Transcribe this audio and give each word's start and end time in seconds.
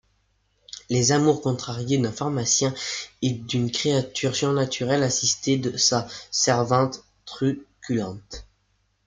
Les 0.89 1.11
amours 1.11 1.43
contrariés 1.43 1.99
d’un 1.99 2.11
pharmacien 2.11 2.73
et 3.21 3.29
d’une 3.33 3.69
créature 3.69 4.35
surnaturelle 4.35 5.03
assistée 5.03 5.59
de 5.59 5.77
sa 5.77 6.07
servante 6.31 7.03
truculente. 7.25 8.47